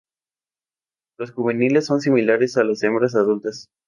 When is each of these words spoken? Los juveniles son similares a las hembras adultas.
Los 1.19 1.31
juveniles 1.31 1.85
son 1.85 2.01
similares 2.01 2.57
a 2.57 2.63
las 2.63 2.81
hembras 2.81 3.13
adultas. 3.13 3.67